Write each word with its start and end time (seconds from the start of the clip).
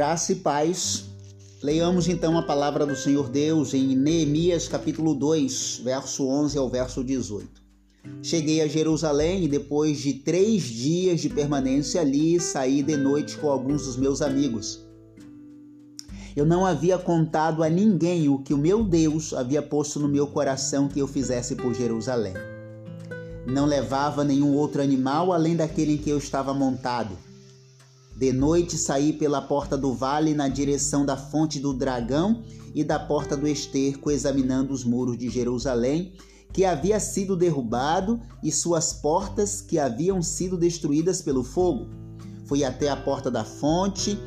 Graça 0.00 0.32
e 0.32 0.36
paz. 0.36 1.10
Leiamos 1.62 2.08
então 2.08 2.38
a 2.38 2.42
palavra 2.42 2.86
do 2.86 2.96
Senhor 2.96 3.28
Deus 3.28 3.74
em 3.74 3.94
Neemias 3.94 4.66
capítulo 4.66 5.14
2, 5.14 5.82
verso 5.84 6.26
11 6.26 6.56
ao 6.56 6.70
verso 6.70 7.04
18. 7.04 7.46
Cheguei 8.22 8.62
a 8.62 8.66
Jerusalém 8.66 9.44
e 9.44 9.48
depois 9.48 9.98
de 9.98 10.14
três 10.14 10.62
dias 10.62 11.20
de 11.20 11.28
permanência 11.28 12.00
ali, 12.00 12.40
saí 12.40 12.82
de 12.82 12.96
noite 12.96 13.36
com 13.36 13.50
alguns 13.50 13.84
dos 13.84 13.98
meus 13.98 14.22
amigos. 14.22 14.82
Eu 16.34 16.46
não 16.46 16.64
havia 16.64 16.96
contado 16.96 17.62
a 17.62 17.68
ninguém 17.68 18.26
o 18.26 18.38
que 18.38 18.54
o 18.54 18.58
meu 18.58 18.82
Deus 18.82 19.34
havia 19.34 19.60
posto 19.60 20.00
no 20.00 20.08
meu 20.08 20.26
coração 20.26 20.88
que 20.88 20.98
eu 20.98 21.06
fizesse 21.06 21.54
por 21.54 21.74
Jerusalém. 21.74 22.32
Não 23.46 23.66
levava 23.66 24.24
nenhum 24.24 24.54
outro 24.54 24.80
animal 24.80 25.30
além 25.30 25.54
daquele 25.54 25.96
em 25.96 25.98
que 25.98 26.08
eu 26.08 26.16
estava 26.16 26.54
montado 26.54 27.18
de 28.20 28.34
noite 28.34 28.76
saí 28.76 29.14
pela 29.14 29.40
porta 29.40 29.78
do 29.78 29.94
vale 29.94 30.34
na 30.34 30.46
direção 30.46 31.06
da 31.06 31.16
fonte 31.16 31.58
do 31.58 31.72
dragão 31.72 32.42
e 32.74 32.84
da 32.84 32.98
porta 32.98 33.34
do 33.34 33.48
esterco, 33.48 34.10
examinando 34.10 34.74
os 34.74 34.84
muros 34.84 35.16
de 35.16 35.30
Jerusalém, 35.30 36.12
que 36.52 36.66
havia 36.66 37.00
sido 37.00 37.34
derrubado, 37.34 38.20
e 38.42 38.52
suas 38.52 38.92
portas 38.92 39.62
que 39.62 39.78
haviam 39.78 40.20
sido 40.20 40.58
destruídas 40.58 41.22
pelo 41.22 41.42
fogo. 41.42 41.88
Fui 42.44 42.62
até 42.62 42.90
a 42.90 42.96
porta 42.96 43.30
da 43.30 43.42
fonte 43.42 44.18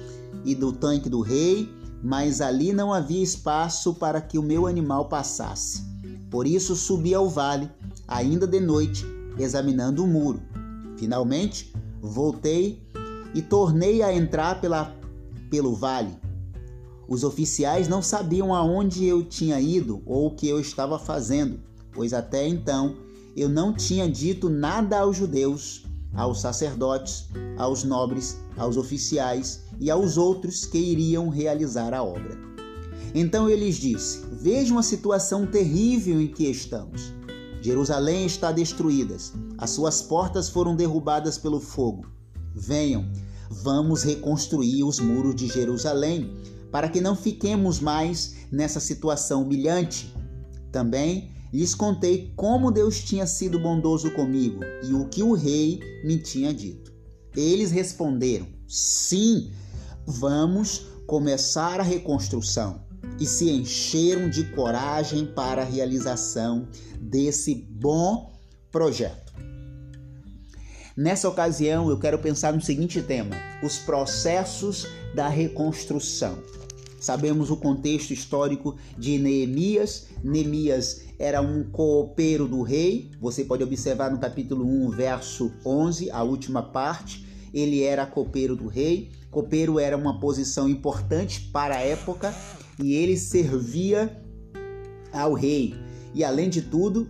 e 0.44 0.56
do 0.56 0.72
tanque 0.72 1.08
do 1.08 1.22
rei, 1.22 1.70
mas 2.02 2.42
ali 2.42 2.74
não 2.74 2.92
havia 2.92 3.22
espaço 3.22 3.94
para 3.94 4.20
que 4.20 4.40
o 4.40 4.44
meu 4.44 4.66
animal 4.66 5.08
passasse. 5.08 5.84
Por 6.32 6.48
isso 6.48 6.76
subi 6.76 7.14
ao 7.14 7.30
vale, 7.30 7.70
ainda 8.08 8.48
de 8.48 8.60
noite, 8.60 9.06
examinando 9.38 10.04
o 10.04 10.08
muro. 10.08 10.42
Finalmente, 10.98 11.72
voltei 12.02 12.82
e 13.34 13.42
tornei 13.42 14.02
a 14.02 14.14
entrar 14.14 14.62
pela, 14.62 14.96
pelo 15.50 15.76
vale. 15.76 16.14
Os 17.08 17.24
oficiais 17.24 17.88
não 17.88 18.02
sabiam 18.02 18.54
aonde 18.54 19.06
eu 19.06 19.24
tinha 19.24 19.60
ido 19.60 20.02
ou 20.06 20.28
o 20.28 20.36
que 20.36 20.48
eu 20.48 20.60
estava 20.60 20.98
fazendo, 20.98 21.60
pois 21.92 22.14
até 22.14 22.48
então 22.48 22.96
eu 23.36 23.50
não 23.50 23.74
tinha 23.74 24.10
dito 24.10 24.50
nada 24.50 25.00
aos 25.00 25.18
judeus, 25.18 25.86
aos 26.14 26.40
sacerdotes, 26.40 27.28
aos 27.58 27.84
nobres, 27.84 28.40
aos 28.56 28.78
oficiais 28.78 29.64
e 29.80 29.90
aos 29.90 30.18
outros 30.18 30.66
que 30.66 30.78
iriam 30.78 31.30
realizar 31.30 31.94
a 31.94 32.04
obra. 32.04 32.38
Então 33.14 33.50
eu 33.50 33.58
lhes 33.58 33.76
disse: 33.76 34.24
Vejam 34.32 34.78
a 34.78 34.84
situação 34.84 35.46
terrível 35.46 36.22
em 36.22 36.28
que 36.28 36.46
estamos. 36.46 37.14
Jerusalém 37.62 38.26
está 38.26 38.52
destruída, 38.52 39.16
as 39.58 39.70
suas 39.70 40.02
portas 40.02 40.50
foram 40.50 40.76
derrubadas 40.76 41.38
pelo 41.38 41.60
fogo. 41.60 42.06
Venham, 42.56 43.06
vamos 43.50 44.04
reconstruir 44.04 44.84
os 44.84 45.00
muros 45.00 45.36
de 45.36 45.48
Jerusalém, 45.48 46.34
para 46.72 46.90
que 46.90 47.02
não 47.02 47.16
fiquemos 47.16 47.80
mais 47.80 48.36
nessa 48.52 48.80
situação 48.80 49.44
humilhante. 49.44 50.14
Também 50.72 51.32
lhes 51.54 51.76
contei 51.76 52.34
como 52.36 52.72
Deus 52.72 53.00
tinha 53.00 53.28
sido 53.28 53.60
bondoso 53.60 54.12
comigo 54.12 54.62
e 54.84 54.94
o 54.94 55.08
que 55.08 55.22
o 55.22 55.34
rei 55.34 55.80
me 56.04 56.18
tinha 56.18 56.54
dito. 56.54 56.92
Eles 57.36 57.72
responderam: 57.72 58.48
Sim, 58.68 59.52
vamos 60.06 60.88
começar 61.06 61.80
a 61.80 61.84
reconstrução. 61.84 62.82
E 63.20 63.26
se 63.26 63.50
encheram 63.50 64.30
de 64.30 64.46
coragem 64.56 65.26
para 65.26 65.62
a 65.62 65.66
realização 65.66 66.68
desse 67.00 67.54
bom 67.54 68.34
projeto. 68.72 69.23
Nessa 70.96 71.28
ocasião, 71.28 71.90
eu 71.90 71.98
quero 71.98 72.20
pensar 72.20 72.54
no 72.54 72.62
seguinte 72.62 73.02
tema: 73.02 73.36
os 73.64 73.80
processos 73.80 74.88
da 75.16 75.28
reconstrução. 75.28 76.38
Sabemos 77.00 77.50
o 77.50 77.58
contexto 77.58 78.12
histórico 78.12 78.78
de 78.98 79.18
Neemias. 79.18 80.08
Neemias 80.24 81.02
era 81.20 81.42
um 81.42 81.64
copeiro 81.64 82.48
do 82.48 82.62
rei. 82.62 83.12
Você 83.20 83.44
pode 83.44 83.64
observar 83.64 84.12
no 84.12 84.20
capítulo 84.20 84.66
1, 84.66 84.92
verso 84.92 85.52
11, 85.66 86.12
a 86.12 86.24
última 86.24 86.62
parte. 86.62 87.26
Ele 87.54 87.84
era 87.84 88.06
copeiro 88.06 88.56
do 88.56 88.68
rei. 88.68 89.10
Copeiro 89.32 89.80
era 89.80 89.98
uma 89.98 90.20
posição 90.20 90.70
importante 90.70 91.50
para 91.52 91.76
a 91.76 91.82
época 91.82 92.34
e 92.82 92.94
ele 92.94 93.18
servia 93.18 94.24
ao 95.12 95.34
rei. 95.34 95.76
E 96.14 96.24
além 96.24 96.50
de 96.50 96.62
tudo, 96.62 97.08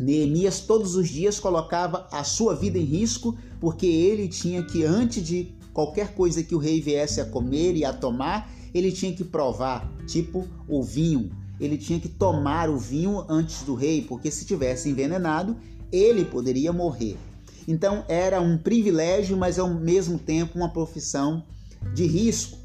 Neemias 0.00 0.60
todos 0.60 0.96
os 0.96 1.10
dias 1.10 1.38
colocava 1.38 2.08
a 2.10 2.24
sua 2.24 2.54
vida 2.54 2.78
em 2.78 2.84
risco, 2.84 3.36
porque 3.60 3.86
ele 3.86 4.28
tinha 4.28 4.62
que, 4.62 4.82
antes 4.82 5.22
de 5.22 5.54
qualquer 5.74 6.14
coisa 6.14 6.42
que 6.42 6.54
o 6.54 6.58
rei 6.58 6.80
viesse 6.80 7.20
a 7.20 7.24
comer 7.26 7.76
e 7.76 7.84
a 7.84 7.92
tomar, 7.92 8.50
ele 8.72 8.90
tinha 8.90 9.12
que 9.12 9.22
provar, 9.22 9.86
tipo 10.06 10.48
o 10.66 10.82
vinho. 10.82 11.30
Ele 11.60 11.76
tinha 11.76 12.00
que 12.00 12.08
tomar 12.08 12.70
o 12.70 12.78
vinho 12.78 13.26
antes 13.28 13.62
do 13.62 13.74
rei, 13.74 14.00
porque 14.00 14.30
se 14.30 14.46
tivesse 14.46 14.88
envenenado, 14.88 15.54
ele 15.92 16.24
poderia 16.24 16.72
morrer. 16.72 17.18
Então 17.68 18.02
era 18.08 18.40
um 18.40 18.56
privilégio, 18.56 19.36
mas 19.36 19.58
ao 19.58 19.68
mesmo 19.68 20.18
tempo 20.18 20.56
uma 20.56 20.72
profissão 20.72 21.44
de 21.94 22.06
risco. 22.06 22.56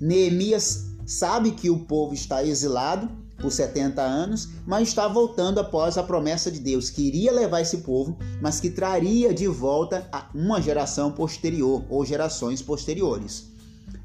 Neemias 0.00 0.86
sabe 1.04 1.50
que 1.50 1.70
o 1.70 1.80
povo 1.80 2.14
está 2.14 2.44
exilado 2.44 3.10
por 3.40 3.52
70 3.52 4.02
anos, 4.02 4.48
mas 4.66 4.88
está 4.88 5.06
voltando 5.06 5.60
após 5.60 5.96
a 5.96 6.02
promessa 6.02 6.50
de 6.50 6.58
Deus 6.58 6.90
que 6.90 7.02
iria 7.02 7.32
levar 7.32 7.60
esse 7.60 7.78
povo, 7.78 8.16
mas 8.40 8.60
que 8.60 8.70
traria 8.70 9.32
de 9.32 9.46
volta 9.46 10.08
a 10.12 10.28
uma 10.34 10.60
geração 10.60 11.12
posterior 11.12 11.84
ou 11.88 12.04
gerações 12.04 12.60
posteriores. 12.60 13.46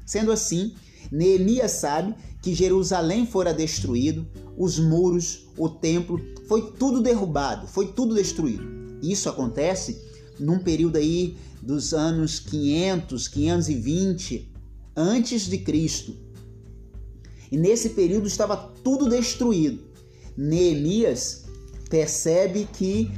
Sendo 0.06 0.30
assim, 0.30 0.74
Neemias 1.10 1.72
sabe 1.72 2.14
que 2.40 2.54
Jerusalém 2.54 3.26
fora 3.26 3.52
destruído, 3.52 4.26
os 4.56 4.78
muros, 4.78 5.46
o 5.56 5.68
templo, 5.68 6.20
foi 6.46 6.72
tudo 6.72 7.00
derrubado, 7.00 7.66
foi 7.66 7.88
tudo 7.88 8.14
destruído. 8.14 8.64
Isso 9.02 9.28
acontece 9.28 10.00
num 10.38 10.58
período 10.58 10.96
aí 10.96 11.36
dos 11.60 11.94
anos 11.94 12.38
500, 12.38 13.28
520 13.28 14.52
antes 14.96 15.48
de 15.48 15.58
Cristo. 15.58 16.23
E 17.54 17.56
nesse 17.56 17.90
período 17.90 18.26
estava 18.26 18.56
tudo 18.82 19.08
destruído. 19.08 19.84
Neemias 20.36 21.44
percebe 21.88 22.68
que 22.72 23.12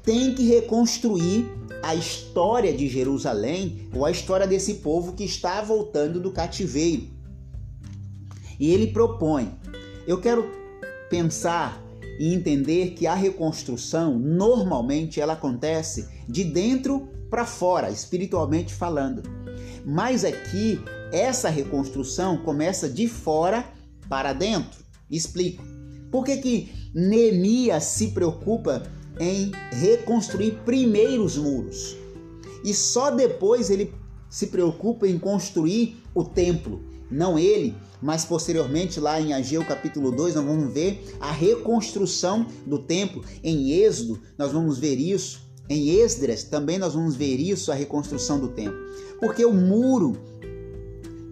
tem 0.00 0.32
que 0.32 0.44
reconstruir 0.44 1.44
a 1.82 1.92
história 1.92 2.72
de 2.72 2.86
Jerusalém 2.86 3.88
ou 3.92 4.04
a 4.04 4.12
história 4.12 4.46
desse 4.46 4.74
povo 4.74 5.14
que 5.14 5.24
está 5.24 5.60
voltando 5.60 6.20
do 6.20 6.30
cativeiro. 6.30 7.08
E 8.60 8.72
ele 8.72 8.92
propõe: 8.92 9.52
eu 10.06 10.20
quero 10.20 10.48
pensar 11.10 11.84
e 12.20 12.32
entender 12.32 12.90
que 12.90 13.08
a 13.08 13.14
reconstrução 13.14 14.16
normalmente 14.16 15.20
ela 15.20 15.32
acontece 15.32 16.08
de 16.28 16.44
dentro 16.44 17.08
para 17.28 17.44
fora, 17.44 17.90
espiritualmente 17.90 18.72
falando. 18.72 19.43
Mas 19.84 20.24
aqui 20.24 20.80
essa 21.12 21.48
reconstrução 21.48 22.38
começa 22.38 22.88
de 22.88 23.06
fora 23.06 23.64
para 24.08 24.32
dentro. 24.32 24.82
Explico. 25.10 25.62
Por 26.10 26.24
que, 26.24 26.36
que 26.38 26.72
Neemias 26.94 27.84
se 27.84 28.08
preocupa 28.08 28.82
em 29.20 29.52
reconstruir 29.72 30.58
primeiro 30.64 31.24
os 31.24 31.36
muros? 31.36 31.96
E 32.64 32.72
só 32.72 33.10
depois 33.10 33.68
ele 33.68 33.92
se 34.30 34.46
preocupa 34.46 35.06
em 35.06 35.18
construir 35.18 36.02
o 36.14 36.24
templo. 36.24 36.82
Não 37.10 37.38
ele, 37.38 37.76
mas 38.00 38.24
posteriormente 38.24 38.98
lá 38.98 39.20
em 39.20 39.34
Ageu 39.34 39.64
capítulo 39.64 40.10
2 40.10 40.34
nós 40.34 40.44
vamos 40.44 40.72
ver 40.72 41.14
a 41.20 41.30
reconstrução 41.30 42.46
do 42.66 42.78
templo. 42.78 43.22
Em 43.42 43.72
Êxodo 43.72 44.20
nós 44.38 44.50
vamos 44.50 44.78
ver 44.78 44.96
isso. 44.96 45.43
Em 45.68 45.88
Esdras 45.88 46.44
também 46.44 46.78
nós 46.78 46.94
vamos 46.94 47.16
ver 47.16 47.36
isso, 47.36 47.72
a 47.72 47.74
reconstrução 47.74 48.38
do 48.38 48.48
templo. 48.48 48.78
Porque 49.20 49.44
o 49.44 49.52
muro 49.52 50.16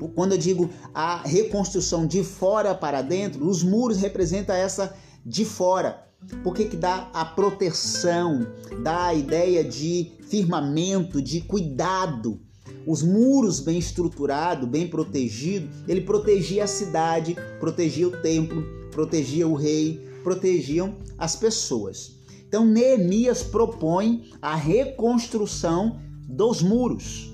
quando 0.08 0.32
eu 0.32 0.38
digo 0.38 0.70
a 0.94 1.22
reconstrução 1.22 2.06
de 2.06 2.22
fora 2.22 2.74
para 2.74 3.02
dentro, 3.02 3.48
os 3.48 3.62
muros 3.62 3.98
representam 3.98 4.54
essa 4.54 4.94
de 5.24 5.44
fora. 5.44 6.06
Porque 6.42 6.66
que 6.66 6.76
dá 6.76 7.10
a 7.12 7.24
proteção, 7.24 8.46
dá 8.82 9.06
a 9.06 9.14
ideia 9.14 9.64
de 9.64 10.12
firmamento, 10.28 11.20
de 11.20 11.40
cuidado. 11.40 12.40
Os 12.86 13.02
muros 13.02 13.60
bem 13.60 13.78
estruturados, 13.78 14.68
bem 14.68 14.88
protegidos, 14.88 15.68
ele 15.86 16.00
protegia 16.00 16.64
a 16.64 16.68
cidade, 16.68 17.36
protegia 17.60 18.08
o 18.08 18.22
templo, 18.22 18.64
protegia 18.90 19.46
o 19.46 19.54
rei, 19.54 20.00
protegiam 20.22 20.96
as 21.18 21.36
pessoas. 21.36 22.21
Então 22.52 22.66
Neemias 22.66 23.42
propõe 23.42 24.30
a 24.42 24.54
reconstrução 24.54 25.98
dos 26.28 26.60
muros 26.60 27.32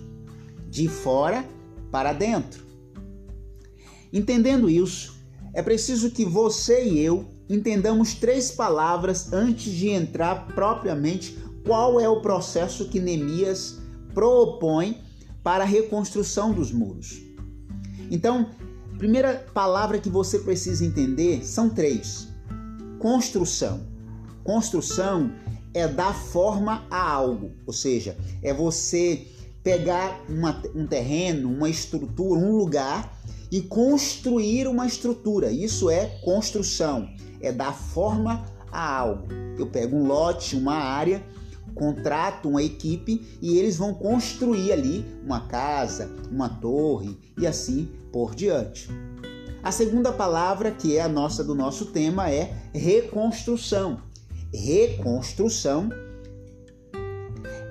de 0.70 0.86
fora 0.86 1.44
para 1.90 2.12
dentro. 2.12 2.62
Entendendo 4.12 4.70
isso, 4.70 5.16
é 5.52 5.60
preciso 5.60 6.12
que 6.12 6.24
você 6.24 6.84
e 6.84 7.00
eu 7.00 7.26
entendamos 7.48 8.14
três 8.14 8.52
palavras 8.52 9.32
antes 9.32 9.72
de 9.72 9.88
entrar 9.88 10.46
propriamente 10.54 11.36
qual 11.66 11.98
é 11.98 12.08
o 12.08 12.20
processo 12.20 12.88
que 12.88 13.00
Neemias 13.00 13.80
propõe 14.14 15.02
para 15.42 15.64
a 15.64 15.66
reconstrução 15.66 16.52
dos 16.52 16.70
muros. 16.70 17.20
Então, 18.08 18.50
primeira 18.96 19.44
palavra 19.52 19.98
que 19.98 20.08
você 20.08 20.38
precisa 20.38 20.84
entender 20.84 21.44
são 21.44 21.68
três: 21.68 22.28
construção. 23.00 23.97
Construção 24.48 25.30
é 25.74 25.86
dar 25.86 26.14
forma 26.14 26.86
a 26.90 27.12
algo, 27.12 27.50
ou 27.66 27.72
seja, 27.74 28.16
é 28.42 28.50
você 28.50 29.26
pegar 29.62 30.24
uma, 30.26 30.58
um 30.74 30.86
terreno, 30.86 31.52
uma 31.52 31.68
estrutura, 31.68 32.40
um 32.40 32.56
lugar 32.56 33.14
e 33.52 33.60
construir 33.60 34.66
uma 34.66 34.86
estrutura. 34.86 35.50
Isso 35.50 35.90
é 35.90 36.06
construção, 36.24 37.10
é 37.42 37.52
dar 37.52 37.74
forma 37.74 38.42
a 38.72 39.00
algo. 39.00 39.28
Eu 39.58 39.66
pego 39.66 39.98
um 39.98 40.06
lote, 40.06 40.56
uma 40.56 40.76
área, 40.76 41.22
contrato 41.74 42.48
uma 42.48 42.62
equipe 42.62 43.20
e 43.42 43.58
eles 43.58 43.76
vão 43.76 43.92
construir 43.92 44.72
ali 44.72 45.04
uma 45.22 45.40
casa, 45.40 46.10
uma 46.32 46.48
torre 46.48 47.18
e 47.36 47.46
assim 47.46 47.86
por 48.10 48.34
diante. 48.34 48.88
A 49.62 49.70
segunda 49.70 50.12
palavra, 50.12 50.70
que 50.70 50.96
é 50.96 51.02
a 51.02 51.08
nossa 51.08 51.44
do 51.44 51.54
nosso 51.54 51.86
tema, 51.86 52.30
é 52.30 52.54
reconstrução. 52.72 54.07
Reconstrução 54.52 55.90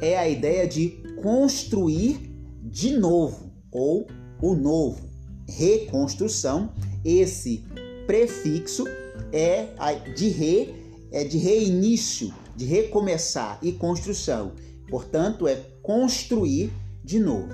é 0.01 0.17
a 0.17 0.29
ideia 0.29 0.67
de 0.67 0.89
construir 1.21 2.31
de 2.61 2.97
novo 2.97 3.51
ou 3.71 4.07
o 4.41 4.55
novo. 4.55 5.09
Reconstrução, 5.47 6.73
esse 7.03 7.63
prefixo 8.05 8.85
é 9.31 9.69
de 10.15 10.29
re, 10.29 10.75
é 11.11 11.23
de 11.23 11.37
reinício, 11.37 12.33
de 12.55 12.65
recomeçar 12.65 13.59
e 13.61 13.71
construção. 13.71 14.53
Portanto, 14.89 15.47
é 15.47 15.55
construir 15.81 16.71
de 17.03 17.19
novo. 17.19 17.49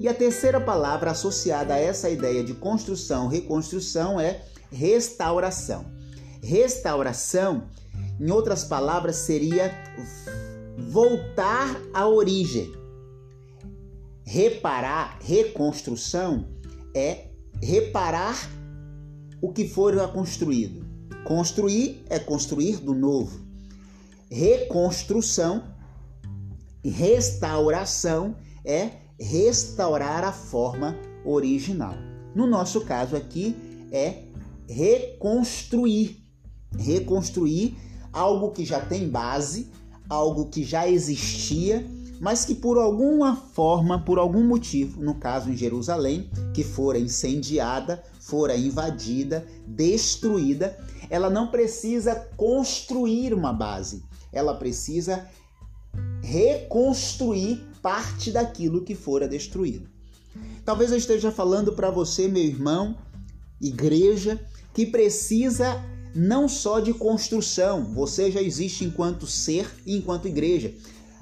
E 0.00 0.08
a 0.08 0.14
terceira 0.14 0.60
palavra 0.60 1.10
associada 1.10 1.74
a 1.74 1.78
essa 1.78 2.08
ideia 2.08 2.42
de 2.42 2.54
construção, 2.54 3.28
reconstrução 3.28 4.18
é 4.18 4.42
restauração. 4.70 5.84
Restauração, 6.42 7.68
em 8.22 8.30
outras 8.30 8.62
palavras, 8.62 9.16
seria 9.16 9.72
voltar 10.78 11.76
à 11.92 12.06
origem. 12.06 12.72
Reparar, 14.24 15.18
reconstrução 15.20 16.46
é 16.94 17.26
reparar 17.60 18.48
o 19.40 19.52
que 19.52 19.66
for 19.66 19.92
construído. 20.12 20.86
Construir 21.24 22.04
é 22.08 22.20
construir 22.20 22.76
do 22.76 22.94
novo. 22.94 23.40
Reconstrução 24.30 25.64
restauração 26.84 28.36
é 28.64 28.90
restaurar 29.18 30.22
a 30.22 30.32
forma 30.32 30.96
original. 31.24 31.96
No 32.36 32.46
nosso 32.46 32.82
caso 32.82 33.16
aqui 33.16 33.56
é 33.90 34.22
reconstruir. 34.68 36.22
Reconstruir 36.78 37.76
algo 38.12 38.50
que 38.50 38.64
já 38.64 38.80
tem 38.80 39.08
base, 39.08 39.68
algo 40.08 40.46
que 40.46 40.62
já 40.62 40.88
existia, 40.88 41.86
mas 42.20 42.44
que 42.44 42.54
por 42.54 42.78
alguma 42.78 43.34
forma, 43.34 43.98
por 43.98 44.18
algum 44.18 44.44
motivo, 44.44 45.02
no 45.02 45.14
caso 45.14 45.50
em 45.50 45.56
Jerusalém, 45.56 46.30
que 46.54 46.62
fora 46.62 46.98
incendiada, 46.98 48.02
fora 48.20 48.56
invadida, 48.56 49.44
destruída, 49.66 50.78
ela 51.10 51.28
não 51.28 51.48
precisa 51.48 52.14
construir 52.36 53.34
uma 53.34 53.52
base, 53.52 54.04
ela 54.32 54.54
precisa 54.54 55.28
reconstruir 56.22 57.60
parte 57.82 58.30
daquilo 58.30 58.82
que 58.82 58.94
fora 58.94 59.26
destruído. 59.26 59.90
Talvez 60.64 60.92
eu 60.92 60.98
esteja 60.98 61.32
falando 61.32 61.72
para 61.72 61.90
você, 61.90 62.28
meu 62.28 62.42
irmão, 62.42 62.96
igreja, 63.60 64.40
que 64.72 64.86
precisa 64.86 65.84
não 66.14 66.48
só 66.48 66.80
de 66.80 66.92
construção, 66.92 67.84
você 67.94 68.30
já 68.30 68.42
existe 68.42 68.84
enquanto 68.84 69.26
ser 69.26 69.70
e 69.86 69.96
enquanto 69.96 70.28
igreja. 70.28 70.74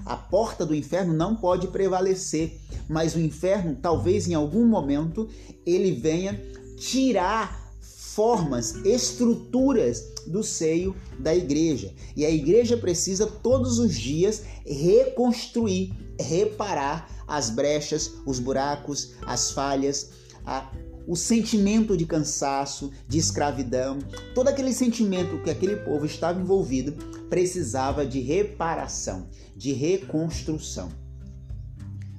A 0.04 0.16
porta 0.16 0.64
do 0.64 0.74
inferno 0.74 1.12
não 1.12 1.36
pode 1.36 1.68
prevalecer, 1.68 2.58
mas 2.88 3.14
o 3.14 3.20
inferno, 3.20 3.76
talvez 3.80 4.28
em 4.28 4.34
algum 4.34 4.66
momento, 4.66 5.28
ele 5.64 5.92
venha 5.92 6.40
tirar 6.78 7.60
formas, 7.80 8.74
estruturas 8.84 10.04
do 10.26 10.42
seio 10.42 10.96
da 11.18 11.34
igreja. 11.34 11.92
E 12.16 12.24
a 12.24 12.30
igreja 12.30 12.76
precisa 12.76 13.26
todos 13.26 13.78
os 13.78 13.94
dias 13.94 14.42
reconstruir, 14.66 15.92
reparar 16.18 17.08
as 17.26 17.50
brechas, 17.50 18.10
os 18.26 18.40
buracos, 18.40 19.12
as 19.24 19.52
falhas, 19.52 20.10
a, 20.44 20.68
o 21.10 21.16
sentimento 21.16 21.96
de 21.96 22.06
cansaço, 22.06 22.92
de 23.08 23.18
escravidão, 23.18 23.98
todo 24.32 24.46
aquele 24.46 24.72
sentimento 24.72 25.42
que 25.42 25.50
aquele 25.50 25.74
povo 25.74 26.06
estava 26.06 26.40
envolvido 26.40 26.92
precisava 27.28 28.06
de 28.06 28.20
reparação, 28.20 29.26
de 29.56 29.72
reconstrução. 29.72 30.88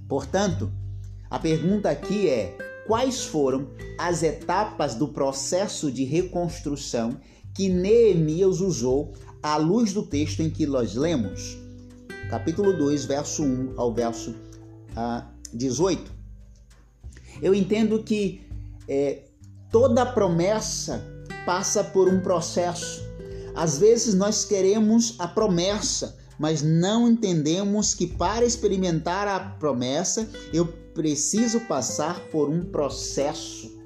Portanto, 0.10 0.70
a 1.30 1.40
pergunta 1.40 1.90
aqui 1.90 2.28
é: 2.28 2.58
quais 2.86 3.24
foram 3.24 3.70
as 3.98 4.24
etapas 4.24 4.94
do 4.94 5.08
processo 5.08 5.90
de 5.90 6.04
reconstrução 6.04 7.18
que 7.56 7.70
Neemias 7.70 8.60
usou 8.60 9.14
à 9.42 9.56
luz 9.56 9.94
do 9.94 10.04
texto 10.04 10.42
em 10.42 10.50
que 10.50 10.66
nós 10.66 10.96
lemos? 10.96 11.58
Capítulo 12.30 12.78
2, 12.78 13.06
verso 13.06 13.42
1 13.42 13.74
ao 13.78 13.94
verso 13.94 14.36
ah, 14.98 15.32
18. 15.54 16.12
Eu 17.42 17.56
entendo 17.56 18.04
que 18.04 18.51
é, 18.92 19.24
toda 19.72 20.06
promessa 20.06 21.02
passa 21.46 21.82
por 21.82 22.10
um 22.10 22.20
processo. 22.20 23.02
Às 23.56 23.78
vezes 23.78 24.14
nós 24.14 24.44
queremos 24.44 25.16
a 25.18 25.30
promessa, 25.30 26.18
mas 26.38 26.62
não 26.62 27.08
entendemos 27.08 27.94
que 27.94 28.06
para 28.06 28.44
experimentar 28.44 29.30
a 29.30 29.40
promessa 29.40 30.28
eu 30.54 30.68
preciso 30.94 31.62
passar 31.62 32.20
por 32.32 32.50
um 32.50 32.66
processo. 32.66 33.80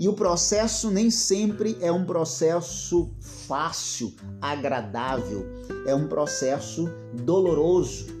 E 0.00 0.08
o 0.08 0.14
processo 0.14 0.90
nem 0.90 1.10
sempre 1.10 1.76
é 1.80 1.92
um 1.92 2.04
processo 2.04 3.12
fácil, 3.20 4.12
agradável, 4.40 5.46
é 5.86 5.94
um 5.94 6.08
processo 6.08 6.88
doloroso. 7.14 8.17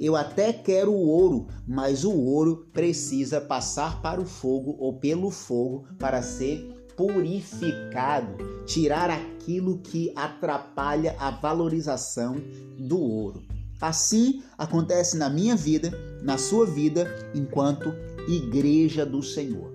Eu 0.00 0.16
até 0.16 0.50
quero 0.50 0.90
o 0.90 1.06
ouro, 1.06 1.46
mas 1.68 2.04
o 2.04 2.12
ouro 2.12 2.66
precisa 2.72 3.38
passar 3.38 4.00
para 4.00 4.18
o 4.18 4.24
fogo 4.24 4.74
ou 4.78 4.94
pelo 4.94 5.30
fogo 5.30 5.84
para 5.98 6.22
ser 6.22 6.74
purificado, 6.96 8.64
tirar 8.64 9.10
aquilo 9.10 9.78
que 9.78 10.10
atrapalha 10.16 11.14
a 11.18 11.30
valorização 11.30 12.36
do 12.78 12.98
ouro. 12.98 13.42
Assim 13.78 14.42
acontece 14.56 15.18
na 15.18 15.28
minha 15.28 15.54
vida, 15.54 15.92
na 16.22 16.38
sua 16.38 16.64
vida, 16.64 17.06
enquanto 17.34 17.94
igreja 18.26 19.04
do 19.04 19.22
Senhor. 19.22 19.70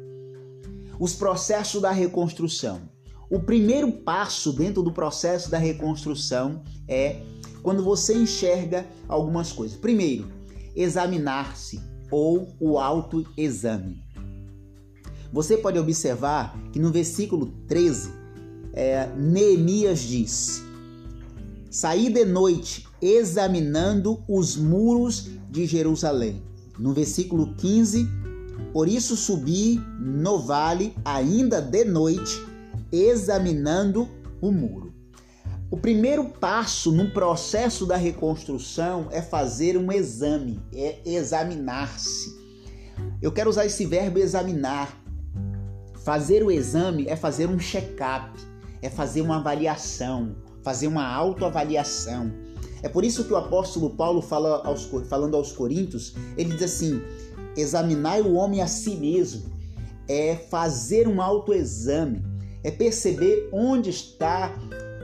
Os 1.00 1.14
processos 1.14 1.82
da 1.82 1.92
reconstrução. 1.92 2.82
O 3.30 3.40
primeiro 3.40 3.92
passo 3.92 4.54
dentro 4.54 4.82
do 4.82 4.92
processo 4.92 5.52
da 5.52 5.58
reconstrução 5.60 6.64
é 6.88 7.22
quando 7.66 7.84
você 7.84 8.14
enxerga 8.14 8.86
algumas 9.08 9.52
coisas. 9.52 9.76
Primeiro, 9.76 10.28
examinar-se 10.76 11.82
ou 12.12 12.56
o 12.60 12.78
autoexame. 12.78 14.04
Você 15.34 15.58
pode 15.58 15.80
observar 15.80 16.56
que 16.72 16.78
no 16.78 16.92
versículo 16.92 17.48
13, 17.68 18.12
é, 18.72 19.10
Neemias 19.18 20.02
diz: 20.02 20.64
Saí 21.72 22.14
de 22.14 22.24
noite 22.24 22.88
examinando 23.02 24.24
os 24.30 24.56
muros 24.56 25.32
de 25.50 25.66
Jerusalém. 25.66 26.44
No 26.78 26.94
versículo 26.94 27.56
15, 27.56 28.08
por 28.74 28.88
isso 28.88 29.18
subi 29.18 29.82
no 30.00 30.38
vale 30.38 30.94
ainda 31.04 31.60
de 31.62 31.84
noite, 31.84 32.46
examinando 32.92 34.08
o 34.40 34.52
muro. 34.52 34.85
O 35.72 35.78
primeiro 35.78 36.26
passo 36.26 36.92
no 36.92 37.10
processo 37.10 37.88
da 37.88 37.98
reconstrução 37.98 39.08
é 39.12 39.20
fazer 39.20 39.76
um 39.76 39.92
exame, 39.92 40.62
é 40.72 41.00
examinar-se. 41.04 42.36
Eu 43.20 43.32
quero 43.32 43.50
usar 43.50 43.66
esse 43.66 43.84
verbo 43.84 44.20
examinar. 44.20 44.96
Fazer 46.04 46.44
o 46.44 46.52
exame 46.52 47.08
é 47.08 47.16
fazer 47.16 47.50
um 47.50 47.58
check-up, 47.58 48.40
é 48.80 48.92
fazer 48.92 49.22
uma 49.22 49.38
avaliação, 49.38 50.36
fazer 50.62 50.86
uma 50.86 51.08
autoavaliação. 51.08 52.32
É 52.84 52.88
por 52.88 53.04
isso 53.04 53.24
que 53.24 53.34
o 53.34 53.38
apóstolo 53.38 53.90
Paulo 53.90 54.22
fala 54.22 54.62
aos, 54.64 54.86
falando 55.10 55.36
aos 55.36 55.52
Coríntios, 55.52 56.14
ele 56.38 56.54
diz 56.54 56.62
assim: 56.62 57.02
examinar 57.58 58.22
o 58.22 58.36
homem 58.36 58.62
a 58.62 58.68
si 58.68 58.96
mesmo, 58.96 59.52
é 60.08 60.36
fazer 60.36 61.08
um 61.08 61.20
autoexame, 61.20 62.24
é 62.64 62.70
perceber 62.70 63.50
onde 63.52 63.90
está 63.90 64.54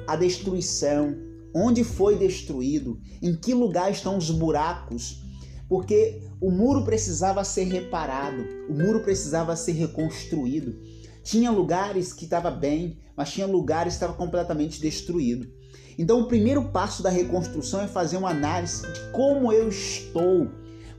a 0.08 0.16
destruição, 0.16 1.16
onde 1.54 1.84
foi 1.84 2.18
destruído, 2.18 3.00
em 3.22 3.36
que 3.36 3.54
lugar 3.54 3.92
estão 3.92 4.18
os 4.18 4.30
buracos, 4.32 5.22
porque 5.68 6.22
o 6.40 6.52
muro 6.52 6.84
precisava 6.84 7.44
ser 7.44 7.64
reparado, 7.66 8.44
o 8.70 8.74
muro 8.74 9.02
precisava 9.02 9.56
ser 9.56 9.74
reconstruído. 9.74 10.76
Tinha 11.24 11.52
lugares 11.52 12.12
que 12.14 12.26
estava 12.26 12.50
bem, 12.50 12.98
mas 13.16 13.32
tinha 13.32 13.46
lugares 13.46 13.94
que 13.94 13.98
estava 13.98 14.14
completamente 14.14 14.82
destruído. 14.82 15.48
Então, 15.98 16.22
o 16.22 16.28
primeiro 16.28 16.70
passo 16.70 17.04
da 17.04 17.10
reconstrução 17.10 17.82
é 17.82 17.88
fazer 17.88 18.18
uma 18.18 18.32
análise 18.32 18.82
de 18.82 19.12
como 19.12 19.52
eu 19.52 19.70
estou, 19.70 20.50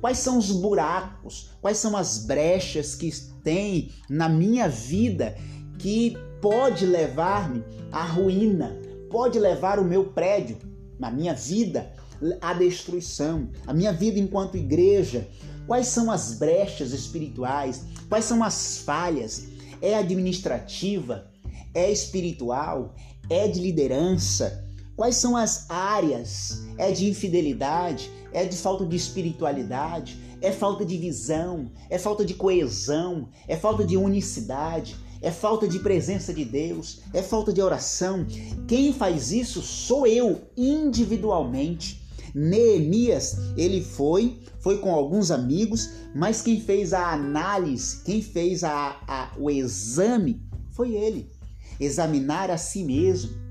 quais 0.00 0.18
são 0.18 0.38
os 0.38 0.50
buracos, 0.50 1.50
quais 1.60 1.78
são 1.78 1.96
as 1.96 2.24
brechas 2.24 2.94
que 2.94 3.10
tem 3.42 3.90
na 4.08 4.28
minha 4.28 4.68
vida 4.68 5.36
que 5.78 6.16
pode 6.40 6.86
levar-me 6.86 7.64
à 7.90 8.04
ruína, 8.04 8.76
pode 9.12 9.38
levar 9.38 9.78
o 9.78 9.84
meu 9.84 10.06
prédio, 10.06 10.56
na 10.98 11.10
minha 11.10 11.34
vida, 11.34 11.92
à 12.40 12.54
destruição, 12.54 13.50
a 13.66 13.74
minha 13.74 13.92
vida 13.92 14.18
enquanto 14.18 14.56
igreja. 14.56 15.28
Quais 15.66 15.88
são 15.88 16.10
as 16.10 16.34
brechas 16.34 16.92
espirituais? 16.92 17.84
Quais 18.08 18.24
são 18.24 18.42
as 18.42 18.78
falhas? 18.78 19.44
É 19.82 19.94
administrativa? 19.94 21.30
É 21.74 21.92
espiritual? 21.92 22.94
É 23.28 23.46
de 23.46 23.60
liderança? 23.60 24.66
Quais 24.96 25.16
são 25.16 25.36
as 25.36 25.68
áreas? 25.68 26.62
É 26.78 26.90
de 26.90 27.08
infidelidade? 27.08 28.10
É 28.32 28.44
de 28.46 28.56
falta 28.56 28.86
de 28.86 28.96
espiritualidade? 28.96 30.18
É 30.40 30.50
falta 30.50 30.84
de 30.84 30.96
visão? 30.96 31.70
É 31.90 31.98
falta 31.98 32.24
de 32.24 32.34
coesão? 32.34 33.28
É 33.46 33.56
falta 33.56 33.84
de 33.84 33.96
unicidade? 33.96 34.96
É 35.22 35.30
falta 35.30 35.68
de 35.68 35.78
presença 35.78 36.34
de 36.34 36.44
Deus? 36.44 37.00
É 37.14 37.22
falta 37.22 37.52
de 37.52 37.62
oração? 37.62 38.26
Quem 38.66 38.92
faz 38.92 39.32
isso 39.32 39.62
sou 39.62 40.06
eu, 40.06 40.42
individualmente. 40.56 42.02
Neemias, 42.34 43.36
ele 43.56 43.82
foi, 43.82 44.40
foi 44.60 44.78
com 44.78 44.92
alguns 44.92 45.30
amigos, 45.30 45.90
mas 46.14 46.42
quem 46.42 46.60
fez 46.60 46.92
a 46.92 47.12
análise, 47.12 48.02
quem 48.04 48.20
fez 48.22 48.64
a, 48.64 49.00
a, 49.06 49.32
o 49.38 49.50
exame 49.50 50.42
foi 50.70 50.94
ele. 50.94 51.30
Examinar 51.78 52.50
a 52.50 52.56
si 52.56 52.82
mesmo 52.82 53.42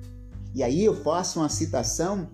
e 0.53 0.63
aí 0.63 0.83
eu 0.83 0.93
faço 1.01 1.39
uma 1.39 1.49
citação 1.49 2.29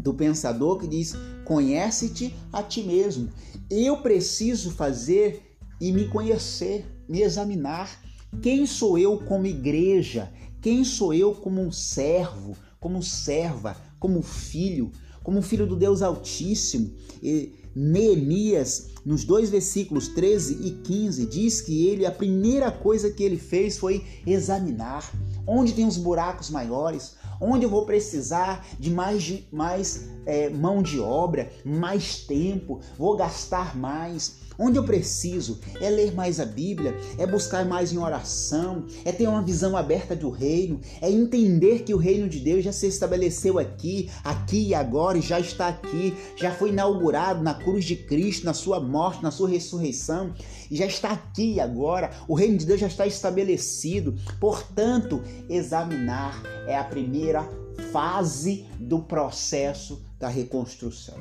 do 0.00 0.14
pensador 0.14 0.78
que 0.78 0.86
diz: 0.86 1.14
Conhece-te 1.44 2.34
a 2.52 2.62
ti 2.62 2.82
mesmo. 2.82 3.28
Eu 3.70 3.98
preciso 3.98 4.70
fazer 4.70 5.56
e 5.80 5.90
me 5.92 6.08
conhecer, 6.08 6.84
me 7.08 7.22
examinar. 7.22 8.00
Quem 8.40 8.66
sou 8.66 8.96
eu 8.96 9.18
como 9.18 9.46
igreja? 9.46 10.32
Quem 10.60 10.84
sou 10.84 11.12
eu 11.12 11.34
como 11.34 11.60
um 11.60 11.70
servo, 11.70 12.56
como 12.80 13.02
serva, 13.02 13.76
como 13.98 14.22
filho, 14.22 14.90
como 15.22 15.42
filho 15.42 15.66
do 15.66 15.76
Deus 15.76 16.00
Altíssimo? 16.02 16.92
E 17.22 17.52
Neemias, 17.74 18.88
nos 19.04 19.24
dois 19.24 19.50
versículos 19.50 20.08
13 20.08 20.66
e 20.66 20.70
15, 20.82 21.26
diz 21.26 21.60
que 21.60 21.86
ele, 21.86 22.06
a 22.06 22.10
primeira 22.10 22.70
coisa 22.70 23.10
que 23.10 23.22
ele 23.22 23.38
fez 23.38 23.78
foi 23.78 24.04
examinar 24.26 25.12
onde 25.46 25.72
tem 25.72 25.86
os 25.86 25.96
buracos 25.96 26.50
maiores, 26.50 27.16
onde 27.40 27.64
eu 27.64 27.70
vou 27.70 27.84
precisar 27.84 28.66
de 28.78 28.90
mais, 28.90 29.42
mais 29.50 30.08
é, 30.24 30.48
mão 30.48 30.82
de 30.82 31.00
obra, 31.00 31.50
mais 31.64 32.18
tempo, 32.24 32.80
vou 32.96 33.16
gastar 33.16 33.76
mais. 33.76 34.41
Onde 34.58 34.78
eu 34.78 34.84
preciso 34.84 35.60
é 35.80 35.88
ler 35.88 36.14
mais 36.14 36.38
a 36.38 36.44
Bíblia, 36.44 36.94
é 37.18 37.26
buscar 37.26 37.64
mais 37.64 37.92
em 37.92 37.98
oração, 37.98 38.86
é 39.04 39.12
ter 39.12 39.26
uma 39.26 39.42
visão 39.42 39.76
aberta 39.76 40.14
do 40.14 40.30
reino, 40.30 40.80
é 41.00 41.10
entender 41.10 41.82
que 41.82 41.94
o 41.94 41.98
reino 41.98 42.28
de 42.28 42.38
Deus 42.38 42.64
já 42.64 42.72
se 42.72 42.86
estabeleceu 42.86 43.58
aqui, 43.58 44.10
aqui 44.22 44.68
e 44.68 44.74
agora, 44.74 45.18
e 45.18 45.22
já 45.22 45.40
está 45.40 45.68
aqui, 45.68 46.14
já 46.36 46.52
foi 46.52 46.70
inaugurado 46.70 47.42
na 47.42 47.54
cruz 47.54 47.84
de 47.84 47.96
Cristo, 47.96 48.44
na 48.44 48.54
sua 48.54 48.80
morte, 48.80 49.22
na 49.22 49.30
sua 49.30 49.48
ressurreição, 49.48 50.34
e 50.70 50.76
já 50.76 50.86
está 50.86 51.10
aqui 51.10 51.54
e 51.54 51.60
agora. 51.60 52.10
O 52.28 52.34
reino 52.34 52.58
de 52.58 52.66
Deus 52.66 52.80
já 52.80 52.86
está 52.86 53.06
estabelecido. 53.06 54.14
Portanto, 54.40 55.22
examinar 55.48 56.42
é 56.66 56.76
a 56.76 56.84
primeira 56.84 57.48
fase 57.92 58.66
do 58.78 59.00
processo 59.00 60.02
da 60.18 60.28
reconstrução. 60.28 61.16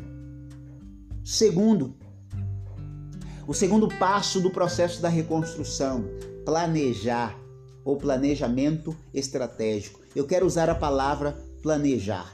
Segundo, 1.24 1.96
o 3.52 3.54
segundo 3.54 3.90
passo 3.90 4.40
do 4.40 4.50
processo 4.50 5.02
da 5.02 5.10
reconstrução, 5.10 6.06
planejar 6.46 7.38
ou 7.84 7.98
planejamento 7.98 8.96
estratégico. 9.14 10.00
Eu 10.16 10.26
quero 10.26 10.46
usar 10.46 10.70
a 10.70 10.76
palavra 10.76 11.38
planejar. 11.62 12.34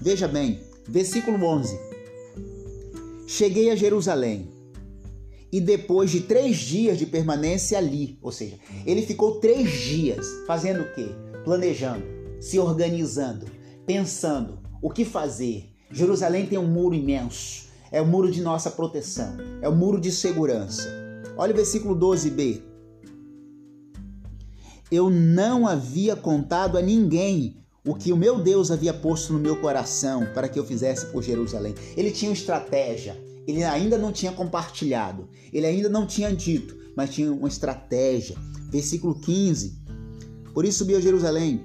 Veja 0.00 0.26
bem, 0.26 0.60
versículo 0.88 1.40
11. 1.46 1.78
Cheguei 3.28 3.70
a 3.70 3.76
Jerusalém 3.76 4.50
e 5.52 5.60
depois 5.60 6.10
de 6.10 6.22
três 6.22 6.56
dias 6.56 6.98
de 6.98 7.06
permanência 7.06 7.78
ali, 7.78 8.18
ou 8.20 8.32
seja, 8.32 8.58
ele 8.84 9.02
ficou 9.02 9.38
três 9.38 9.70
dias 9.70 10.26
fazendo 10.48 10.82
o 10.82 10.94
quê? 10.96 11.06
Planejando, 11.44 12.04
se 12.40 12.58
organizando, 12.58 13.46
pensando 13.86 14.58
o 14.82 14.90
que 14.90 15.04
fazer. 15.04 15.70
Jerusalém 15.92 16.44
tem 16.44 16.58
um 16.58 16.66
muro 16.66 16.96
imenso 16.96 17.66
é 17.90 18.00
o 18.00 18.06
muro 18.06 18.30
de 18.30 18.40
nossa 18.40 18.70
proteção, 18.70 19.36
é 19.60 19.68
o 19.68 19.74
muro 19.74 20.00
de 20.00 20.10
segurança. 20.10 20.88
Olha 21.36 21.52
o 21.52 21.56
versículo 21.56 21.94
12b. 21.94 22.62
Eu 24.90 25.10
não 25.10 25.66
havia 25.66 26.14
contado 26.14 26.78
a 26.78 26.82
ninguém 26.82 27.56
o 27.86 27.94
que 27.94 28.12
o 28.12 28.16
meu 28.16 28.38
Deus 28.38 28.70
havia 28.70 28.92
posto 28.92 29.32
no 29.32 29.38
meu 29.38 29.60
coração 29.60 30.26
para 30.34 30.48
que 30.48 30.58
eu 30.58 30.64
fizesse 30.64 31.06
por 31.06 31.22
Jerusalém. 31.22 31.74
Ele 31.96 32.10
tinha 32.10 32.30
uma 32.30 32.36
estratégia, 32.36 33.16
ele 33.46 33.62
ainda 33.62 33.96
não 33.96 34.12
tinha 34.12 34.32
compartilhado, 34.32 35.28
ele 35.52 35.66
ainda 35.66 35.88
não 35.88 36.06
tinha 36.06 36.34
dito, 36.34 36.76
mas 36.96 37.10
tinha 37.10 37.32
uma 37.32 37.48
estratégia. 37.48 38.36
Versículo 38.70 39.14
15. 39.14 39.78
Por 40.52 40.64
isso 40.64 40.78
subi 40.78 40.94
a 40.94 41.00
Jerusalém. 41.00 41.64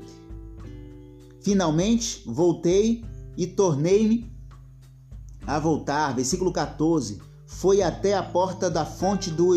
Finalmente 1.41 2.21
voltei 2.25 3.03
e 3.35 3.47
tornei-me 3.47 4.30
a 5.45 5.59
voltar, 5.59 6.15
versículo 6.15 6.51
14, 6.51 7.21
foi 7.45 7.81
até 7.81 8.13
a 8.13 8.23
porta 8.23 8.69
da 8.69 8.85
fonte 8.85 9.29
do, 9.29 9.53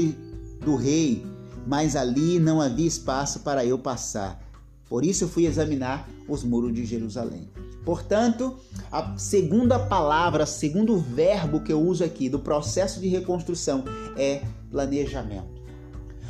do 0.60 0.76
rei, 0.76 1.24
mas 1.66 1.96
ali 1.96 2.38
não 2.38 2.60
havia 2.60 2.86
espaço 2.86 3.40
para 3.40 3.64
eu 3.64 3.78
passar. 3.78 4.42
Por 4.88 5.04
isso 5.04 5.24
eu 5.24 5.28
fui 5.28 5.46
examinar 5.46 6.08
os 6.28 6.44
muros 6.44 6.74
de 6.74 6.84
Jerusalém. 6.84 7.48
Portanto, 7.84 8.56
a 8.90 9.16
segunda 9.18 9.78
palavra, 9.78 10.46
segundo 10.46 10.98
verbo 10.98 11.60
que 11.60 11.72
eu 11.72 11.80
uso 11.80 12.02
aqui 12.02 12.28
do 12.28 12.38
processo 12.38 13.00
de 13.00 13.08
reconstrução 13.08 13.84
é 14.16 14.42
planejamento. 14.70 15.53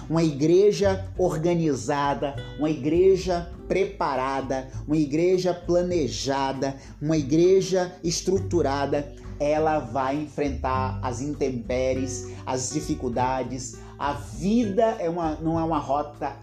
Uma 0.09 0.23
igreja 0.23 1.09
organizada, 1.17 2.37
uma 2.59 2.69
igreja 2.69 3.51
preparada, 3.67 4.69
uma 4.87 4.97
igreja 4.97 5.55
planejada, 5.55 6.77
uma 7.01 7.17
igreja 7.17 7.93
estruturada, 8.05 9.13
ela 9.41 9.79
vai 9.79 10.17
enfrentar 10.17 10.99
as 11.03 11.21
intempéries, 11.21 12.29
as 12.47 12.71
dificuldades. 12.71 13.77
A 13.99 14.13
vida 14.13 14.97
é 14.99 15.09
uma, 15.09 15.37
não 15.37 15.59
é 15.59 15.65
uma 15.65 15.79
rota, 15.79 16.37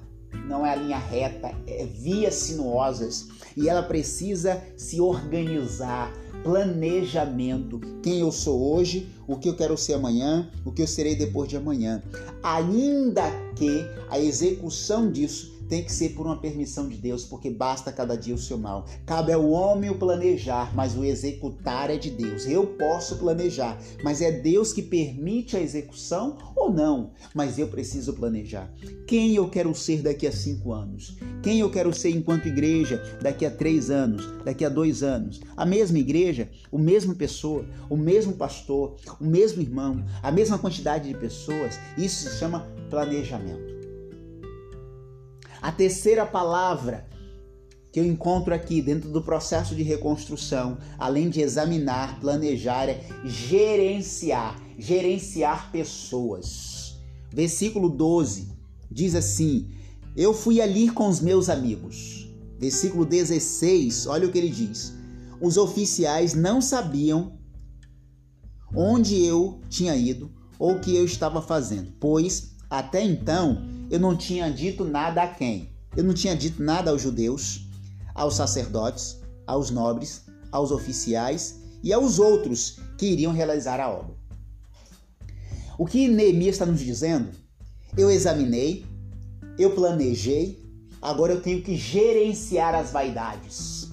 não 0.47 0.65
é 0.65 0.71
a 0.71 0.75
linha 0.75 0.97
reta, 0.97 1.51
é 1.67 1.85
vias 1.85 2.35
sinuosas 2.35 3.27
e 3.55 3.69
ela 3.69 3.83
precisa 3.83 4.61
se 4.75 4.99
organizar. 4.99 6.11
Planejamento, 6.43 7.79
quem 8.01 8.19
eu 8.19 8.31
sou 8.31 8.73
hoje, 8.73 9.09
o 9.27 9.37
que 9.37 9.49
eu 9.49 9.55
quero 9.55 9.77
ser 9.77 9.93
amanhã, 9.93 10.49
o 10.65 10.71
que 10.71 10.81
eu 10.81 10.87
serei 10.87 11.15
depois 11.15 11.47
de 11.47 11.55
amanhã. 11.55 12.01
Ainda 12.41 13.29
que 13.55 13.85
a 14.09 14.19
execução 14.19 15.11
disso 15.11 15.50
tem 15.71 15.85
que 15.85 15.93
ser 15.93 16.09
por 16.09 16.25
uma 16.25 16.35
permissão 16.35 16.89
de 16.89 16.97
Deus, 16.97 17.23
porque 17.23 17.49
basta 17.49 17.93
cada 17.93 18.17
dia 18.17 18.35
o 18.35 18.37
seu 18.37 18.57
mal. 18.57 18.85
Cabe 19.05 19.31
ao 19.31 19.49
homem 19.49 19.89
o 19.89 19.97
planejar, 19.97 20.75
mas 20.75 20.97
o 20.97 21.05
executar 21.05 21.89
é 21.89 21.95
de 21.95 22.09
Deus. 22.09 22.45
Eu 22.45 22.67
posso 22.67 23.17
planejar, 23.17 23.79
mas 24.03 24.21
é 24.21 24.33
Deus 24.33 24.73
que 24.73 24.81
permite 24.81 25.55
a 25.55 25.61
execução 25.61 26.37
ou 26.57 26.73
não? 26.73 27.11
Mas 27.33 27.57
eu 27.57 27.69
preciso 27.69 28.11
planejar. 28.11 28.69
Quem 29.07 29.33
eu 29.33 29.49
quero 29.49 29.73
ser 29.73 30.01
daqui 30.01 30.27
a 30.27 30.31
cinco 30.33 30.73
anos? 30.73 31.15
Quem 31.41 31.61
eu 31.61 31.71
quero 31.71 31.93
ser 31.93 32.09
enquanto 32.09 32.49
igreja 32.49 33.01
daqui 33.21 33.45
a 33.45 33.49
três 33.49 33.89
anos, 33.89 34.25
daqui 34.43 34.65
a 34.65 34.69
dois 34.69 35.01
anos? 35.01 35.39
A 35.55 35.65
mesma 35.65 35.99
igreja, 35.99 36.49
o 36.69 36.77
mesmo 36.77 37.15
pessoa, 37.15 37.63
o 37.89 37.95
mesmo 37.95 38.33
pastor, 38.33 38.97
o 39.21 39.23
mesmo 39.23 39.61
irmão, 39.61 40.03
a 40.21 40.33
mesma 40.33 40.59
quantidade 40.59 41.07
de 41.07 41.17
pessoas. 41.17 41.79
Isso 41.97 42.29
se 42.29 42.37
chama 42.37 42.67
planejamento. 42.89 43.70
A 45.61 45.71
terceira 45.71 46.25
palavra 46.25 47.07
que 47.91 47.99
eu 47.99 48.05
encontro 48.05 48.53
aqui 48.53 48.81
dentro 48.81 49.09
do 49.11 49.21
processo 49.21 49.75
de 49.75 49.83
reconstrução, 49.83 50.77
além 50.97 51.29
de 51.29 51.41
examinar, 51.41 52.19
planejar, 52.19 52.89
é 52.89 53.05
gerenciar, 53.23 54.59
gerenciar 54.77 55.71
pessoas. 55.71 56.99
Versículo 57.31 57.89
12 57.89 58.49
diz 58.89 59.13
assim: 59.13 59.69
Eu 60.17 60.33
fui 60.33 60.59
ali 60.59 60.89
com 60.89 61.07
os 61.07 61.19
meus 61.19 61.47
amigos. 61.47 62.27
Versículo 62.57 63.05
16, 63.05 64.07
olha 64.07 64.27
o 64.27 64.31
que 64.31 64.37
ele 64.39 64.49
diz: 64.49 64.93
Os 65.39 65.57
oficiais 65.57 66.33
não 66.33 66.59
sabiam 66.59 67.37
onde 68.75 69.23
eu 69.23 69.61
tinha 69.69 69.95
ido 69.95 70.31
ou 70.57 70.73
o 70.73 70.79
que 70.79 70.95
eu 70.95 71.05
estava 71.05 71.41
fazendo, 71.41 71.91
pois 71.99 72.55
até 72.69 73.03
então 73.03 73.80
eu 73.91 73.99
não 73.99 74.15
tinha 74.15 74.49
dito 74.49 74.85
nada 74.85 75.21
a 75.21 75.27
quem? 75.27 75.69
Eu 75.97 76.05
não 76.05 76.13
tinha 76.13 76.33
dito 76.33 76.63
nada 76.63 76.91
aos 76.91 77.01
judeus, 77.01 77.67
aos 78.15 78.35
sacerdotes, 78.35 79.19
aos 79.45 79.69
nobres, 79.69 80.23
aos 80.49 80.71
oficiais 80.71 81.59
e 81.83 81.91
aos 81.91 82.17
outros 82.17 82.79
que 82.97 83.07
iriam 83.07 83.33
realizar 83.33 83.81
a 83.81 83.89
obra. 83.89 84.15
O 85.77 85.85
que 85.85 86.07
Neemias 86.07 86.55
está 86.55 86.65
nos 86.65 86.79
dizendo? 86.79 87.31
Eu 87.97 88.09
examinei, 88.09 88.85
eu 89.59 89.75
planejei, 89.75 90.63
agora 91.01 91.33
eu 91.33 91.41
tenho 91.41 91.61
que 91.61 91.75
gerenciar 91.75 92.73
as 92.73 92.91
vaidades. 92.91 93.89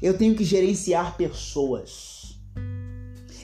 Eu 0.00 0.16
tenho 0.16 0.36
que 0.36 0.44
gerenciar 0.44 1.16
pessoas. 1.16 2.38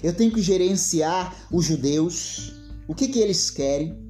Eu 0.00 0.14
tenho 0.14 0.30
que 0.30 0.42
gerenciar 0.42 1.34
os 1.50 1.64
judeus. 1.64 2.52
O 2.86 2.94
que, 2.94 3.08
que 3.08 3.18
eles 3.18 3.50
querem? 3.50 4.09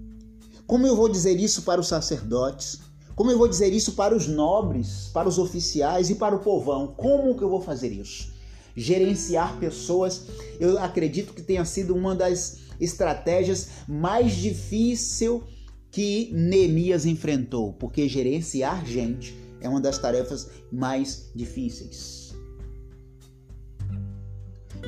Como 0.71 0.87
eu 0.87 0.95
vou 0.95 1.09
dizer 1.09 1.37
isso 1.37 1.63
para 1.63 1.81
os 1.81 1.89
sacerdotes? 1.89 2.79
Como 3.17 3.29
eu 3.29 3.37
vou 3.37 3.49
dizer 3.49 3.73
isso 3.73 3.95
para 3.95 4.15
os 4.15 4.29
nobres, 4.29 5.11
para 5.13 5.29
os 5.29 5.37
oficiais 5.37 6.11
e 6.11 6.15
para 6.15 6.37
o 6.37 6.39
povão? 6.39 6.95
Como 6.97 7.37
que 7.37 7.43
eu 7.43 7.51
vou 7.51 7.61
fazer 7.61 7.89
isso? 7.89 8.33
Gerenciar 8.77 9.59
pessoas, 9.59 10.27
eu 10.61 10.79
acredito 10.79 11.35
que 11.35 11.43
tenha 11.43 11.65
sido 11.65 11.93
uma 11.93 12.15
das 12.15 12.59
estratégias 12.79 13.71
mais 13.89 14.37
difícil 14.37 15.43
que 15.91 16.31
Neemias 16.33 17.05
enfrentou, 17.05 17.73
porque 17.73 18.09
gerenciar 18.09 18.87
gente 18.87 19.37
é 19.61 19.69
uma 19.69 19.81
das 19.81 19.99
tarefas 19.99 20.51
mais 20.71 21.33
difíceis. 21.35 22.33